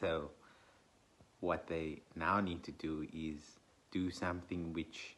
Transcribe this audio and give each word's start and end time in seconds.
so 0.00 0.30
what 1.40 1.66
they 1.66 2.00
now 2.14 2.40
need 2.40 2.62
to 2.64 2.72
do 2.72 3.06
is 3.12 3.58
do 3.90 4.10
something 4.10 4.72
which 4.72 5.16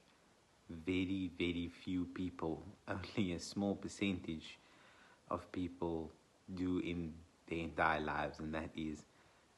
very, 0.70 1.30
very 1.38 1.70
few 1.84 2.06
people, 2.06 2.62
only 2.88 3.32
a 3.32 3.38
small 3.38 3.74
percentage 3.74 4.58
of 5.30 5.50
people 5.52 6.10
do 6.54 6.78
in 6.78 7.12
their 7.46 7.60
entire 7.60 8.00
lives, 8.00 8.38
and 8.38 8.54
that 8.54 8.70
is 8.76 9.04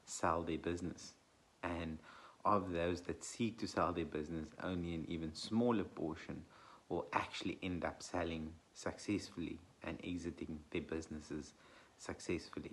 sell 0.05 0.43
their 0.43 0.57
business. 0.57 1.13
And 1.63 1.97
of 2.45 2.71
those 2.71 3.01
that 3.01 3.23
seek 3.23 3.57
to 3.59 3.67
sell 3.67 3.91
their 3.91 4.05
business, 4.05 4.47
only 4.63 4.95
an 4.95 5.05
even 5.07 5.33
smaller 5.33 5.83
portion 5.83 6.43
will 6.89 7.07
actually 7.13 7.57
end 7.61 7.83
up 7.83 8.01
selling 8.01 8.51
successfully 8.73 9.59
and 9.83 9.97
exiting 10.03 10.59
their 10.71 10.81
businesses 10.81 11.53
successfully. 11.97 12.71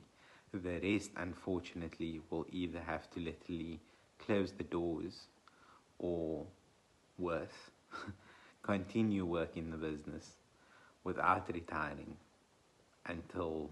The 0.54 0.78
rest, 0.80 1.10
unfortunately, 1.16 2.20
will 2.30 2.46
either 2.52 2.78
have 2.78 3.10
to 3.10 3.20
literally 3.20 3.80
close 4.20 4.52
the 4.52 4.62
doors 4.62 5.26
or 5.98 6.46
worse, 7.18 7.70
continue 8.62 9.24
working 9.24 9.72
the 9.72 9.76
business 9.76 10.36
without 11.02 11.48
retiring 11.52 12.16
until, 13.06 13.68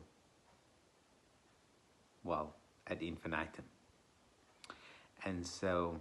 well, 2.24 2.52
ad 2.88 3.00
infinitum. 3.00 3.64
And 5.24 5.46
so, 5.46 6.00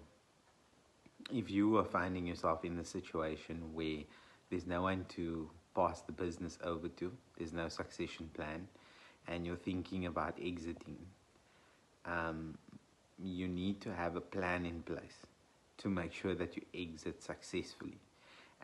if 1.31 1.51
you 1.51 1.77
are 1.77 1.85
finding 1.85 2.25
yourself 2.25 2.65
in 2.65 2.75
the 2.75 2.83
situation 2.83 3.61
where 3.75 3.99
there's 4.49 4.65
no 4.65 4.81
one 4.81 5.05
to 5.09 5.47
pass 5.75 6.01
the 6.01 6.11
business 6.11 6.57
over 6.63 6.87
to, 6.87 7.11
there's 7.37 7.53
no 7.53 7.69
succession 7.69 8.31
plan, 8.33 8.67
and 9.27 9.45
you're 9.45 9.55
thinking 9.55 10.05
about 10.05 10.37
exiting, 10.41 10.97
um, 12.05 12.57
you 13.21 13.47
need 13.47 13.81
to 13.81 13.93
have 13.93 14.15
a 14.15 14.21
plan 14.21 14.65
in 14.65 14.81
place 14.81 15.25
to 15.77 15.89
make 15.89 16.13
sure 16.13 16.35
that 16.35 16.55
you 16.55 16.63
exit 16.73 17.21
successfully. 17.23 17.97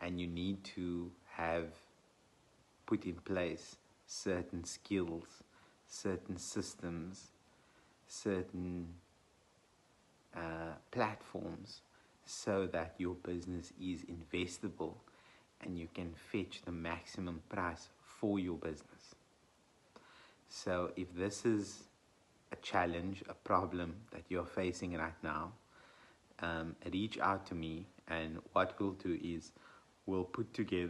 And 0.00 0.20
you 0.20 0.26
need 0.26 0.62
to 0.76 1.10
have 1.32 1.66
put 2.86 3.04
in 3.04 3.14
place 3.14 3.76
certain 4.06 4.64
skills, 4.64 5.42
certain 5.88 6.38
systems, 6.38 7.28
certain 8.06 8.88
uh, 10.34 10.74
platforms 10.90 11.80
so 12.24 12.66
that 12.66 12.94
your 12.98 13.14
business 13.14 13.72
is 13.80 14.04
investable 14.04 14.94
and 15.62 15.78
you 15.78 15.88
can 15.94 16.14
fetch 16.30 16.60
the 16.64 16.72
maximum 16.72 17.40
price 17.48 17.88
for 18.00 18.38
your 18.38 18.56
business. 18.56 19.14
So, 20.48 20.92
if 20.96 21.14
this 21.14 21.44
is 21.44 21.84
a 22.52 22.56
challenge, 22.56 23.22
a 23.28 23.34
problem 23.34 23.96
that 24.12 24.22
you're 24.28 24.46
facing 24.46 24.96
right 24.96 25.22
now, 25.22 25.52
um, 26.40 26.74
reach 26.92 27.18
out 27.18 27.46
to 27.46 27.54
me, 27.54 27.86
and 28.08 28.38
what 28.52 28.78
we'll 28.80 28.92
do 28.92 29.18
is 29.22 29.52
we'll 30.06 30.24
put 30.24 30.52
together 30.54 30.86